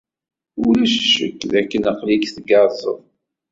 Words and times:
Ulac 0.65 0.93
ccek 1.03 1.39
dakken 1.51 1.83
aql-ik 1.91 2.23
tgerrzeḍ. 2.35 2.99